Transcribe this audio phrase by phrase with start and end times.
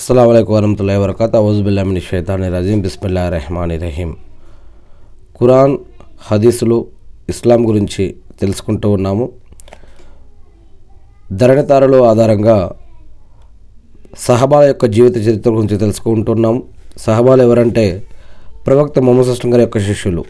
[0.00, 2.80] అస్సలం వరహతుల్లా వరకత అవుజుబుల్లామిని షైతాని రజీం.
[2.80, 4.16] బిస్మిల్లా రెహమాని రహీం.
[5.40, 5.78] ఖురాన్
[6.22, 6.86] హదీసులు
[7.28, 9.32] ఇస్లాం గురించి తెలుసుకుంటూ ఉన్నాము.
[11.32, 12.72] ధరణితారులు ఆధారంగా
[14.18, 16.62] సహబాల యొక్క జీవిత చరిత్ర గురించి తెలుసుకుంటున్నాం
[16.98, 18.02] సహబాలు ఎవరంటే
[18.66, 20.24] ప్రవక్త మొహమ్మద్ గారి యొక్క శిష్యులు.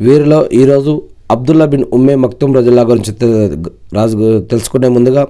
[0.00, 3.16] వీరిలో ఈరోజు అబ్దుల్లా బిన్ ఉమ్మే మక్తుమ్ రజుల్లా గురించి
[3.94, 5.26] రాజు తెలుసుకునే ముందుగా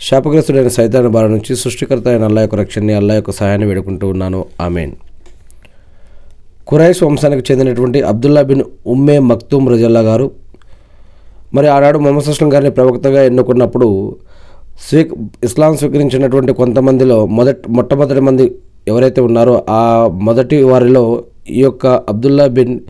[0.00, 4.44] శాపగ్రస్తుడైన సైతాన్ బారి నుంచి సృష్టికర్త అయిన అల్లా యొక్క రక్షణని అల్లా యొక్క సహాయాన్ని వేడుకుంటూ ఉన్నాను.
[4.60, 4.92] ఆమెన్.
[6.68, 10.30] కురైస్ వంశానికి చెందినటువంటి అబ్దుల్లా బిన్ ఉమ్మే మక్తూమ్ రజల్లా గారు
[11.54, 14.16] మరి ఆనాడు మొహమ్మద్ సుస్లం గారిని ప్రవక్తగా ఎన్నుకున్నప్పుడు
[14.88, 15.10] స్వీ
[15.44, 18.54] ఇస్లాం స్వీకరించినటువంటి కొంతమందిలో మొదటి మొట్టమొదటి మంది
[18.88, 22.80] ఎవరైతే ఉన్నారో ఆ మొదటి వారిలో ఈ యొక్క అబ్దుల్లా బిన్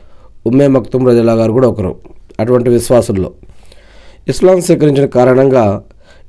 [0.46, 1.96] ఉమ్మే మక్తూమ్ రజల్లా గారు కూడా ఒకరు.
[2.40, 3.32] అటువంటి విశ్వాసుల్లో.
[4.28, 5.82] ఇస్లాం స్వీకరించిన కారణంగా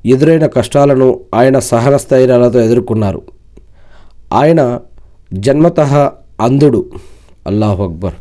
[0.07, 3.21] ఎదురైన కష్టాలను ఆయన సహన స్థైర్యాలతో ఎదుర్కొన్నారు.
[4.33, 4.79] ఆయన
[5.33, 6.09] జన్మతః
[6.41, 6.85] అంధుడు.
[7.47, 8.13] అల్లాహ్ అక్బర్.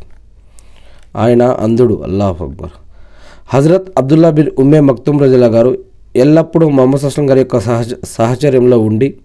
[1.15, 2.01] ఆయన అంధుడు.
[2.03, 2.69] అల్లాహ్ అక్బర్.
[3.53, 5.77] హజరత్ అబ్దుల్లా బిన్ ఉమ్మే మక్తుమ్ రజలా గారు
[6.15, 9.17] ఎల్లప్పుడూ మొహమ్మద్ అస్లం గారి యొక్క సహచ సహచర్యంలో ఉండి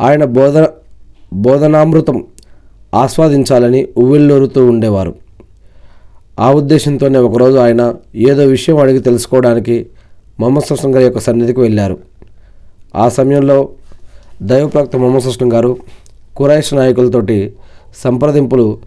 [0.00, 0.66] ఆయన బోధన
[1.32, 2.24] బోధనామృతం
[2.94, 5.14] ఆస్వాదించాలని ఉవ్విళ్ళూరుతూ ఉండేవారు.
[6.40, 9.86] ఆ ఉద్దేశంతోనే ఒకరోజు ఆయన ఏదో విషయం అడిగి తెలుసుకోవడానికి
[10.40, 11.98] మొహమ్మద్ సుస్లం గారి యొక్క సన్నిధికి వెళ్ళారు.
[12.96, 13.68] ఆ సమయంలో
[14.42, 15.76] దైవప్రక్త మొహమ్మద్ సుస్లం గారు
[16.36, 17.54] కురైష్ నాయకులతోటి
[17.96, 18.78] సంప్రదింపులు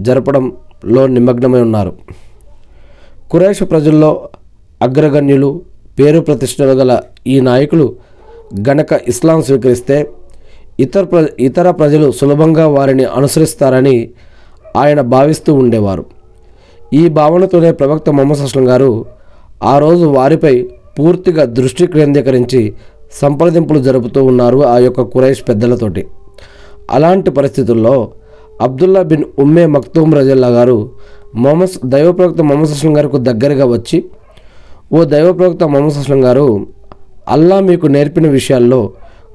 [0.00, 1.92] జరపడంలో నిమగ్నమై ఉన్నారు.
[3.30, 4.28] కురైష్ ప్రజల్లో
[4.82, 5.62] అగ్రగణ్యులు
[5.98, 7.96] పేరు ప్రతిష్టలు గల ఈ నాయకులు
[8.68, 10.10] గనక ఇస్లాం స్వీకరిస్తే
[10.80, 14.10] ఇతర ప్ర ఇతర ప్రజలు సులభంగా వారిని అనుసరిస్తారని
[14.76, 16.04] ఆయన భావిస్తూ ఉండేవారు.
[16.92, 19.06] ఈ భావనతోనే ప్రవక్త మొహమ్మద్ అస్లం గారు
[19.62, 22.74] ఆ రోజు వారిపై పూర్తిగా దృష్టి కేంద్రీకరించి
[23.20, 26.06] సంప్రదింపులు జరుపుతూ ఉన్నారు ఆ యొక్క కురైష్ పెద్దలతోటి.
[26.90, 28.10] అలాంటి పరిస్థితుల్లో
[28.60, 30.90] అబ్దుల్లా బిన్ ఉమ్మే మక్తూమ్ రజల్లా గారు
[31.34, 34.04] మొహమ్మద్ దైవప్రవక్త మొహమ్మద్ అస్లం గారికి దగ్గరగా వచ్చి
[34.92, 36.66] ఓ దైవప్రవక్త మొహమ్మద్ అస్లం గారు
[37.28, 38.92] అల్లా మీకు నేర్పిన విషయాల్లో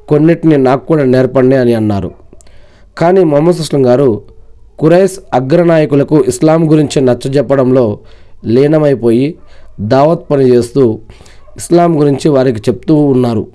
[0.08, 2.12] కొన్నిటిని నాకు కూడా నేర్పండి అని అన్నారు.
[2.98, 4.22] కానీ మొహమ్మద్ అస్లం గారు
[4.80, 8.00] కురైస్ అగ్రనాయకులకు ఇస్లాం గురించి నచ్చజెప్పడంలో
[8.46, 9.36] లీనమైపోయి
[9.82, 11.00] దావత్ పని చేస్తూ
[11.58, 13.48] ఇస్లాం గురించి వారికి చెప్తూ ఉన్నారు.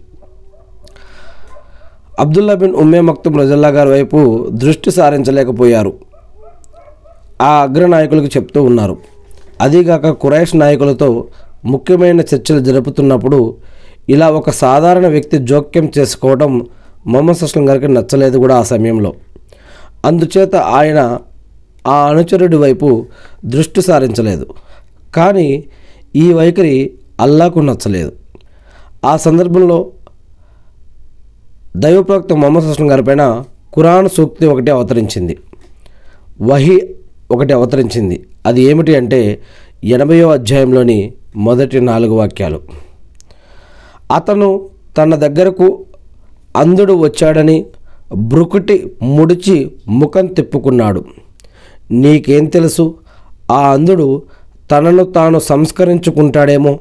[2.18, 5.92] అబ్దుల్లా బిన్ ఉమ్మే మక్తుం రజల్లా గారి వైపు దృష్టి సారించలేకపోయారు.
[7.42, 8.96] ఆ అగ్రనాయకులకు చెప్తూ ఉన్నారు.
[9.60, 11.24] అదీగాక కురైష్ నాయకులతో
[11.64, 13.56] ముఖ్యమైన చర్చలు జరుపుతున్నప్పుడు
[14.08, 16.66] ఇలా ఒక సాధారణ వ్యక్తి జోక్యం చేసుకోవడం
[17.06, 19.12] మొహమ్మద్ అస్లం గారికి నచ్చలేదు కూడా ఆ సమయంలో.
[20.04, 21.19] అందుచేత ఆయన
[21.86, 23.06] ఆ అనుచరుడి వైపు
[23.44, 24.46] దృష్టి సారించలేదు.
[25.14, 25.64] కానీ
[26.16, 26.90] ఈ వైఖరి
[27.22, 28.12] అల్లాకు నచ్చలేదు.
[29.04, 29.86] ఆ సందర్భంలో
[31.76, 35.38] దైవప్రవక్త మొహమ్మద్ అస్లం గారిపైన కురాన్ సూక్తి ఒకటి అవతరించింది.
[36.40, 36.94] వహి
[37.30, 38.26] ఒకటి అవతరించింది.
[38.46, 39.42] అది ఏమిటి అంటే
[39.84, 42.60] ఎనభయో అధ్యాయంలోని మొదటి నాలుగు వాక్యాలు.
[44.14, 44.68] అతను
[44.98, 45.84] తన దగ్గరకు
[46.56, 47.66] అంధుడు వచ్చాడని
[48.14, 51.04] బ్రుకుటి ముడిచి ముఖం తిప్పుకున్నాడు.
[51.90, 52.98] నీకేం తెలుసు?
[53.50, 54.22] ఆ అంధుడు
[54.70, 56.78] తనను తాను సంస్కరించుకుంటాడేమో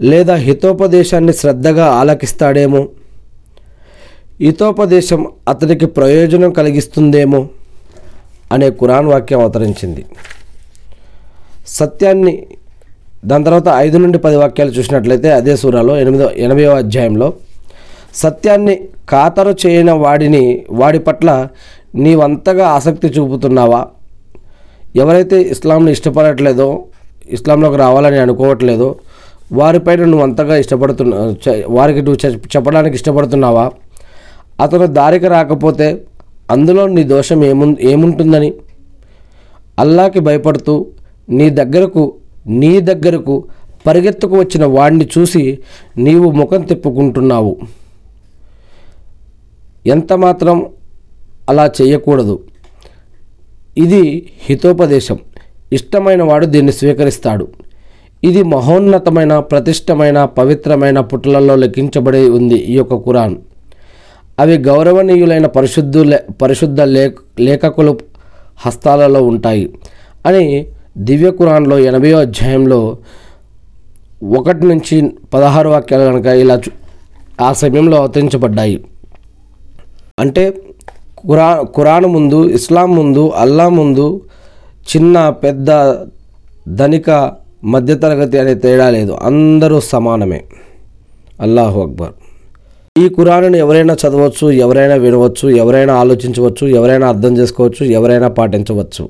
[0.00, 2.88] లేదా హితోపదేశాన్ని శ్రద్ధగా ఆలకిస్తాడేమో?
[4.40, 7.48] హితోపదేశం అతనికి ప్రయోజనం కలిగిస్తుందేమో?
[8.52, 10.04] అనే కురాన్ వాక్యం అవతరించింది.
[11.66, 12.46] సత్యాన్ని
[13.24, 17.32] దాని తర్వాత ఐదు నుండి పది వాక్యాలు చూసినట్లయితే అదే సూరాలో ఎనిమిదో ఎనభైవ అధ్యాయంలో
[18.14, 21.48] సత్యాన్ని ఖాతరు చేయని వాడిని వాడి పట్ల
[21.94, 23.86] నీవంతగా ఆసక్తి చూపుతున్నావా?
[24.96, 26.84] ఎవరైతే ఇస్లాంని ఇష్టపడట్లేదో
[27.28, 28.96] ఇస్లాంలోకి రావాలని అనుకోవట్లేదో
[29.52, 31.36] వారిపైన నువ్వు అంతగా ఇష్టపడుతున్నా
[31.68, 33.70] వారికి నువ్వు చెప్పడానికి ఇష్టపడుతున్నావా?
[34.60, 36.04] అతను దారికి రాకపోతే
[36.50, 38.52] అందులో నీ దోషం ఏము ఏముంటుందని?
[39.78, 40.86] అల్లాకి భయపడుతూ
[41.28, 42.14] నీ దగ్గరకు
[42.46, 43.44] నీ దగ్గరకు
[43.86, 45.58] పరిగెత్తుకు వచ్చిన వాడిని చూసి
[45.98, 47.56] నీవు ముఖం తిప్పుకుంటున్నావు.
[49.86, 50.66] ఎంత మాత్రం
[51.48, 52.42] అలా చేయకూడదు.
[53.78, 54.02] ఇది
[54.44, 55.18] హితోపదేశం.
[55.72, 57.48] ఇష్టమైన వాడు దీన్ని స్వీకరిస్తాడు.
[58.24, 63.36] ఇది మహోన్నతమైన ప్రతిష్టమైన పవిత్రమైన పుటలలో లెక్కించబడి ఉంది ఈ యొక్క కురాన్
[64.40, 66.04] అవి గౌరవనీయులైన పరిశుద్ధు
[66.42, 66.80] పరిశుద్ధ
[67.40, 67.98] లేఖకులు
[68.58, 69.72] హస్తాలలో ఉంటాయి.
[70.26, 70.66] అని
[70.98, 72.98] దివ్య కురాన్లో ఎనభయో అధ్యాయంలో
[74.36, 74.96] ఒకటి నుంచి
[75.34, 76.72] పదహారు వాక్యాలు కనుక ఇలా చూ-
[77.40, 78.84] ఆ సమయంలో అవతరించబడ్డాయి.
[80.18, 80.54] అంటే
[81.18, 84.20] కురా ఖురాన్ ముందు ఇస్లాం ముందు అల్లా ముందు
[84.86, 85.68] చిన్న పెద్ద
[86.68, 87.10] ధనిక
[87.62, 89.12] మధ్యతరగతి అనే తేడా లేదు.
[89.12, 90.40] అందరూ సమానమే.
[91.40, 92.12] అల్లాహు అక్బర్.
[92.96, 99.04] ఈ కురాను ఎవరైనా చదవచ్చు ఎవరైనా వినవచ్చు ఎవరైనా ఆలోచించవచ్చు ఎవరైనా అర్థం చేసుకోవచ్చు ఎవరైనా పాటించవచ్చు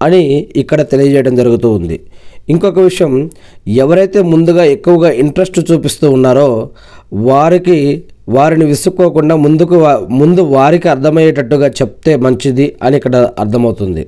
[0.00, 2.00] అని ఇక్కడ తెలియజేయడం జరుగుతూ ఉంది.
[2.48, 3.30] ఇంకొక విషయం
[3.66, 6.68] ఎవరైతే ముందుగా ఎక్కువగా ఇంట్రెస్ట్ చూపిస్తూ ఉన్నారో
[7.12, 9.76] వారికి వారిని విసుక్కోకుండా ముందుకు
[10.20, 14.06] ముందు వారికి అర్థమయ్యేటట్టుగా చెప్తే మంచిది అని ఇక్కడ అర్థమవుతుంది.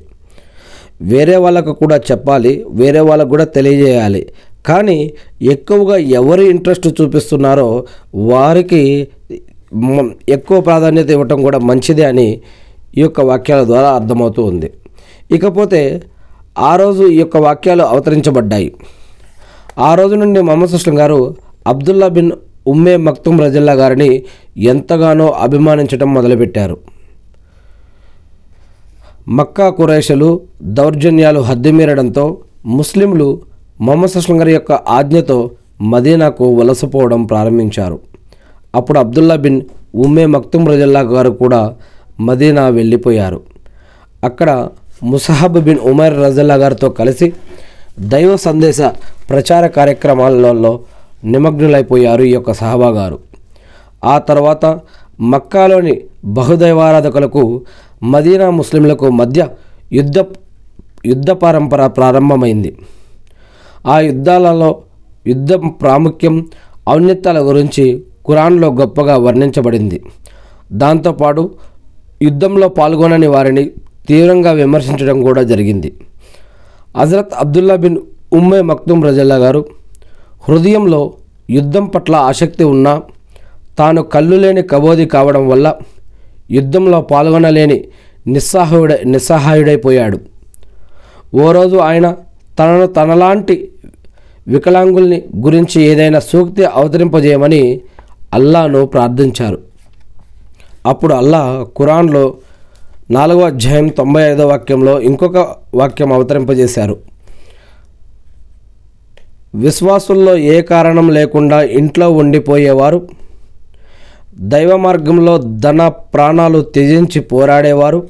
[1.01, 4.27] వేరే వాళ్ళకు కూడా చెప్పాలి వేరే వాళ్ళకు కూడా తెలియజేయాలి.
[4.67, 5.13] కానీ
[5.43, 7.85] ఎక్కువగా ఎవరు ఇంట్రెస్ట్ చూపిస్తున్నారో
[8.15, 9.09] వారికి
[10.29, 12.41] ఎక్కువ ప్రాధాన్యత ఇవ్వటం కూడా మంచిదే అని
[12.99, 14.71] ఈ యొక్క వాక్యాల ద్వారా అర్థమవుతూ ఉంది.
[15.31, 16.03] ఇకపోతే
[16.59, 18.73] ఆ రోజు ఈ యొక్క వాక్యాలు అవతరించబడ్డాయి.
[19.79, 21.35] ఆ రోజు నుండి మొహమ్మద్ సుస్లం గారు
[21.67, 22.33] అబ్దుల్లా బిన్
[22.67, 24.23] ఉమ్మే మక్తుమ్ రజల్లా గారిని
[24.59, 26.98] ఎంతగానో అభిమానించడం మొదలుపెట్టారు.
[29.29, 32.37] మక్కా కురైషలు దౌర్జన్యాలు హద్దుమీరడంతో
[32.67, 33.41] ముస్లింలు
[33.81, 38.01] మొహమ్మద్ సుస్లం గారి యొక్క ఆజ్ఞతో మదీనాకు వలసపోవడం ప్రారంభించారు.
[38.75, 39.63] అప్పుడు అబ్దుల్లా బిన్
[39.95, 41.75] ఉమ్మే మక్తుమ్ రజల్లా గారు కూడా
[42.21, 43.41] మదీనా వెళ్ళిపోయారు.
[44.25, 44.69] అక్కడ
[45.03, 47.33] ముసహబ్ బిన్ ఉమర్ రజల్లా గారితో కలిసి
[48.01, 48.81] దైవ సందేశ
[49.31, 50.81] ప్రచార కార్యక్రమాలలో
[51.25, 53.19] నిమగ్నులైపోయారు ఈ యొక్క సహబా గారు
[54.05, 54.81] ఆ తర్వాత
[55.21, 57.63] మక్కాలోని బహుదైవారాధకులకు
[58.03, 59.49] మదీనా ముస్లింలకు మధ్య
[59.93, 60.19] యుద్ధ
[61.07, 62.77] యుద్ధ పరంపర ప్రారంభమైంది.
[63.87, 64.83] ఆ యుద్ధాలలో
[65.27, 66.47] యుద్ధం ప్రాముఖ్యం
[66.89, 70.05] ఔన్నత్యాల గురించి ఖురాన్లో గొప్పగా వర్ణించబడింది.
[70.73, 71.51] దాంతోపాటు
[72.23, 73.71] యుద్ధంలో పాల్గొనని వారిని
[74.09, 75.93] తీవ్రంగా విమర్శించడం కూడా జరిగింది.
[76.97, 77.99] హజరత్ అబ్దుల్లా బిన్
[78.33, 79.69] ఉమ్మే మక్తుమ్ రజల్లా గారు
[80.49, 81.13] హృదయంలో
[81.51, 83.03] యుద్ధం పట్ల ఆసక్తి ఉన్నా
[83.79, 85.75] తాను కళ్ళు లేని కబోది కావడం వల్ల
[86.51, 87.85] యుద్ధంలో పాల్గొనలేని
[88.27, 90.21] నిస్సహాయుడ నిస్సహాయుడైపోయాడు.
[91.37, 92.17] ఓ రోజు ఆయన
[92.59, 93.73] తనను తనలాంటి
[94.49, 97.81] వికలాంగుల్ని గురించి ఏదైనా సూక్తి అవతరింపజేయమని
[98.35, 99.59] అల్లాను ప్రార్థించారు.
[100.87, 102.35] అప్పుడు అల్లా ఖురాన్లో
[103.11, 105.37] నాలుగో అధ్యాయం తొంభై ఐదో వాక్యంలో ఇంకొక
[105.75, 106.97] వాక్యం అవతరింపజేశారు.
[109.55, 113.09] విశ్వాసుల్లో ఏ కారణం లేకుండా ఇంట్లో ఉండిపోయేవారు?
[114.41, 118.09] దైవ మార్గంలో ధన ప్రాణాలు త్యజించి పోరాడేవారు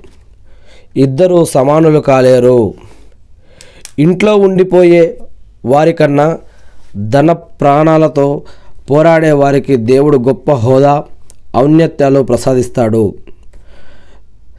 [0.96, 2.74] ఇద్దరూ సమానులు కాలేరు.
[3.98, 5.18] ఇంట్లో ఉండిపోయే
[5.64, 6.38] వారికన్నా
[6.96, 8.42] ధన ప్రాణాలతో
[8.90, 11.04] పోరాడే వారికి దేవుడు గొప్ప హోదా
[11.56, 13.14] ఔన్నత్యాలు ప్రసాదిస్తాడు.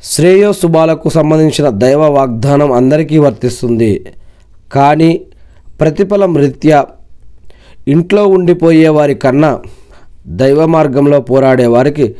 [0.03, 4.05] శ్రేయోశుభాలకు సంబంధించిన దైవ వాగ్దానం అందరికీ వర్తిస్తుంది.
[4.73, 5.21] కానీ
[5.79, 6.85] ప్రతిఫలం రీత్యా
[7.87, 9.59] ఇంట్లో ఉండిపోయే వారి కన్నా
[10.29, 12.15] దైవ మార్గంలో పోరాడే వారికి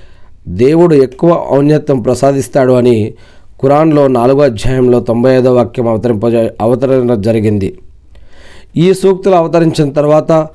[0.48, 3.14] దేవుడు ఎక్కువ ఔన్నత్యం ప్రసాదిస్తాడు అని
[3.62, 6.26] ఖురాన్లో నాలుగో అధ్యాయంలో తొంభై ఐదో వాక్యం అవతరింప
[6.62, 7.78] అవతరణ జరిగింది.
[8.78, 10.48] ఈ సూక్తులు అవతరించిన తర్వాత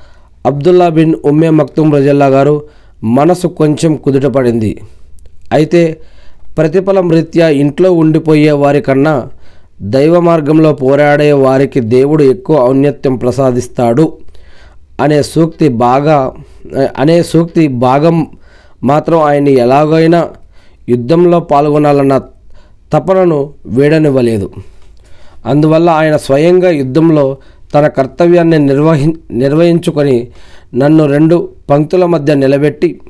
[0.47, 2.63] అబ్దుల్లా బిన్ ఉమ్మే మక్తుమ్ రజల్లా గారు
[3.05, 4.81] మనసు కొంచెం కుదుటపడింది.
[5.53, 6.01] అయితే
[6.59, 9.29] ప్రతిఫలం రీత్యా ఇంట్లో ఉండిపోయే వారికన్నా
[9.83, 14.13] దైవ మార్గంలో పోరాడే వారికి దేవుడు ఎక్కువ ఔన్నత్యం ప్రసాదిస్తాడు.
[15.01, 16.17] అనే సూక్తి బాగా
[16.97, 18.17] అనే సూక్తి భాగం
[18.83, 20.21] మాత్రం ఆయన్ని ఎలాగైనా
[20.89, 22.15] యుద్ధంలో పాల్గొనాలన్న
[22.93, 24.47] తపనను వేడనివ్వలేదు.
[25.51, 27.25] అందువల్ల ఆయన స్వయంగా యుద్ధంలో
[27.75, 29.07] తన కర్తవ్యాన్ని నిర్వహి
[29.43, 30.17] నిర్వహించుకొని
[30.75, 31.37] నన్ను రెండు
[31.71, 33.01] పంక్తుల మధ్య నిలబెట్టి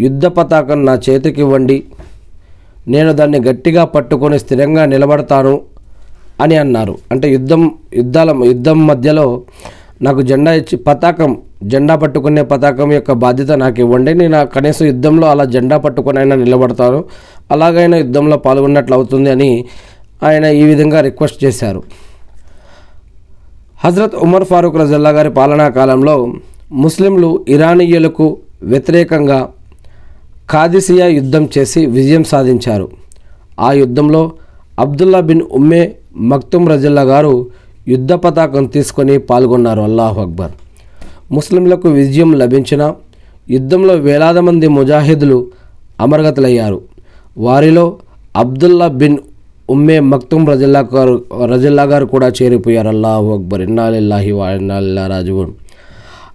[0.00, 1.78] యుద్ధ పతాకం నా చేతికి ఇవ్వండి
[2.88, 5.54] నేను దాన్ని గట్టిగా పట్టుకొని స్థిరంగా నిలబడతాను
[6.40, 6.98] అని అన్నారు.
[7.12, 7.62] అంటే యుద్ధం
[8.00, 9.26] యుద్ధాల యుద్ధం మధ్యలో
[10.02, 11.32] నాకు జెండా ఇచ్చి పతాకం
[11.72, 14.14] జెండా పట్టుకునే పతాకం యొక్క బాధ్యత నాకు ఇవ్వండి.
[14.14, 17.04] నేను కనీసం యుద్ధంలో అలా జెండా పట్టుకొని అయినా నిలబడతాను
[17.50, 19.50] అలాగైనా యుద్ధంలో పాల్గొన్నట్లు అవుతుంది అని
[20.28, 21.82] ఆయన ఈ విధంగా రిక్వెస్ట్ చేశారు.
[23.84, 26.16] హజరత్ ఉమర్ ఫారూక్ రజల్లా గారి పాలనా కాలంలో
[26.72, 28.26] ముస్లింలు ఇరానీయులకు
[28.62, 29.40] వ్యతిరేకంగా
[30.50, 32.86] కాదిసియా యుద్ధం చేసి విజయం సాధించారు.
[33.60, 34.22] ఆ యుద్ధంలో
[34.78, 35.82] అబ్దుల్లా బిన్ ఉమ్మే
[36.32, 37.34] మక్తుమ్ రజల్లా గారు
[37.88, 39.80] యుద్ధ పతాకం తీసుకొని పాల్గొన్నారు.
[39.80, 40.50] అల్లాహ్ అక్బర్.
[41.32, 42.94] ముస్లింలకు విజయం లభించిన
[43.50, 45.46] యుద్ధంలో వేలాది మంది ముజాహిదులు
[46.00, 46.80] అమరగతులయ్యారు.
[47.38, 47.96] వారిలో
[48.36, 49.18] అబ్దుల్లా బిన్
[49.70, 52.88] ఉమ్మే మక్తుమ్ రజల్లా గారు రజల్లా గారు కూడా చేరిపోయారు.
[52.88, 53.60] అల్లాహు అక్బర్.
[53.60, 55.50] ఇన్నాలిల్లాహి వా ఇన్నాలిల్లా రాజువున్.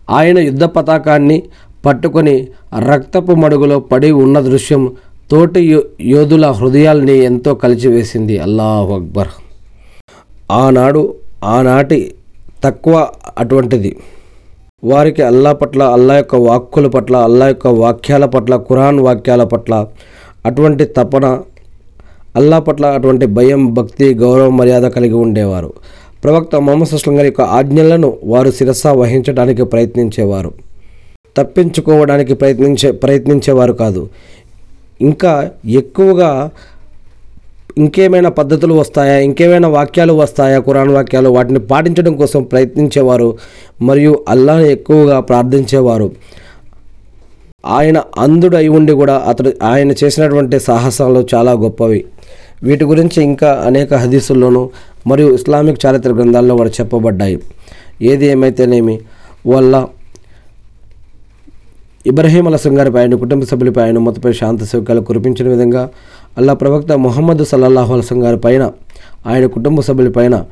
[0.10, 1.44] ఆయన యుద్ధ పతాకాన్ని
[1.86, 2.48] పట్టుకొని
[2.92, 4.92] రక్తపు మడుగులో పడి ఉన్న దృశ్యం
[5.32, 9.28] తోటి యో యోధుల హృదయాల్ని ఎంతో కలిచివేసింది అల్లాహు అక్బర్.
[10.52, 11.14] ఆనాడు
[11.44, 12.14] ఆనాటి
[12.64, 13.96] తక్కువ అటువంటిది.
[14.84, 19.88] వారికి అల్లా పట్ల అల్లా యొక్క వాక్కుల పట్ల అల్లా యొక్క వాక్యాల పట్ల ఖురాన్ వాక్యాల పట్ల
[20.46, 21.42] అటువంటి తపన
[22.36, 25.74] అల్లా పట్ల అటువంటి భయం భక్తి గౌరవ మర్యాద కలిగి ఉండేవారు.
[26.24, 30.54] ప్రవక్త మొహమ్మద్ సుస్లం గారి యొక్క ఆజ్ఞలను వారు శిరస్స వహించడానికి ప్రయత్నించేవారు.
[31.38, 34.10] తప్పించుకోవడానికి ప్రయత్నించే ప్రయత్నించేవారు కాదు.
[35.02, 36.52] ఇంకా ఎక్కువగా
[37.78, 39.18] ఇంకేమైనా పద్ధతులు వస్తాయా?
[39.20, 40.60] ఇంకేమైనా వాక్యాలు వస్తాయా?
[40.60, 43.38] కురాన్ వాక్యాలు వాటిని పాటించడం కోసం ప్రయత్నించేవారు
[43.82, 46.12] మరియు అల్లాను ఎక్కువగా ప్రార్థించేవారు.
[47.66, 52.06] ఆయన అందుడు అయి ఉండి కూడా అతడు ఆయన చేసినటువంటి సాహసాలు చాలా గొప్పవి.
[52.64, 54.70] వీటి గురించి ఇంకా అనేక హదీసుల్లోనూ
[55.08, 57.40] మరియు ఇస్లామిక్ చారిత్ర గ్రంథాల్లో కూడా చెప్పబడ్డాయి.
[58.02, 59.00] ఏది ఏమైతేనేమి?
[59.48, 59.88] వల్ల
[62.08, 65.90] ఇబ్రహీం అలసం గారిపై ఆయన కుటుంబ సభ్యులపై ఆయన మొత్తపై శాంతి సౌక్యాలు కురిపించిన విధంగా
[66.38, 68.72] అల్లా ప్రవక్త మొహమ్మద్ సల్లల్లాహు అలసం గారి పైన
[69.26, 70.46] ఆయన కుటుంబ సభ్యులపైన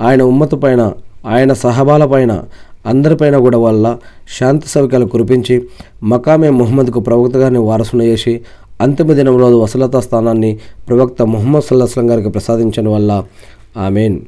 [0.00, 0.92] ఆయన ఉమ్మత పైన
[1.26, 2.42] ఆయన సహబాల పైన
[2.86, 3.98] అందరిపైన కూడా వల్ల
[4.38, 5.62] శాంతి సౌక్యాలు కురిపించి
[6.02, 8.40] మకామే ముహమ్మద్కు ప్రవక్త గారిని వారసును చేసి
[8.80, 10.58] అంతిమ దినంలో వసలతా స్థానాన్ని
[10.88, 13.24] ప్రవక్త ముహమ్మద్ సల్లాహం గారికి ప్రసాదించడం వల్ల.
[13.76, 14.20] ఆమెన్.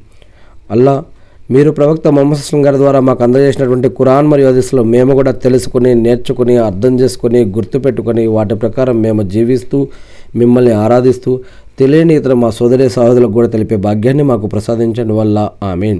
[0.71, 1.03] అల్లా
[1.51, 6.57] మీరు ప్రవక్త మొహమ్మద్ అస్లం గారి ద్వారా మాకు అందజేసినటువంటి ఖురాన్ మరియు హదీస్లో మేము కూడా తెలుసుకుని నేర్చుకుని
[6.57, 9.87] అర్థం చేసుకుని గుర్తుపెట్టుకొని వాటి ప్రకారం మేము జీవిస్తూ
[10.35, 11.39] మిమ్మల్ని ఆరాధిస్తూ
[11.79, 15.49] తెలియని ఇతర మా సోదరి సహోదరులకు కూడా తెలిపే భాగ్యాన్ని మాకు ప్రసాదించండి వల్ల.
[15.63, 15.99] ఆమెన్.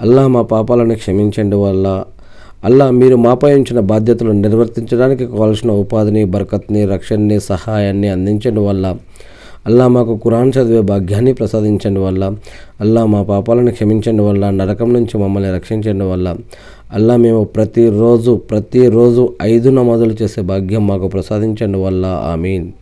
[0.00, 2.04] అల్లా మా పాపాలను క్షమించండి వల్ల.
[2.64, 8.96] అల్లా మీరు మాపై ఉంచిన బాధ్యతలను నిర్వర్తించడానికి కావాల్సిన ఉపాధిని బరకత్ని రక్షణని సహాయాన్ని అందించండి వల్ల.
[9.66, 12.32] అల్లా మాకు కురాన్ చదివే భాగ్యాన్ని ప్రసాదించండి వల్ల.
[12.80, 14.50] అల్లా మా పాపాలను క్షమించండి వల్ల.
[14.50, 16.36] నరకం నుంచి మమ్మల్ని రక్షించండి వల్ల.
[16.92, 22.06] అల్లా మేము ప్రతిరోజు ప్రతిరోజు ఐదు నమాజులు చేసే భాగ్యం మాకు ప్రసాదించండి వల్ల.
[22.06, 22.72] ఆమీన్.